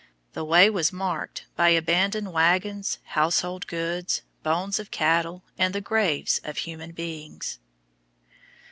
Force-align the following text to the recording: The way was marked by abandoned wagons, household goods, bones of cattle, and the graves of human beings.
The 0.33 0.43
way 0.43 0.67
was 0.67 0.91
marked 0.91 1.45
by 1.55 1.69
abandoned 1.69 2.33
wagons, 2.33 2.97
household 3.03 3.67
goods, 3.67 4.23
bones 4.41 4.79
of 4.79 4.89
cattle, 4.89 5.43
and 5.59 5.75
the 5.75 5.79
graves 5.79 6.41
of 6.43 6.57
human 6.57 6.89
beings. 6.91 7.59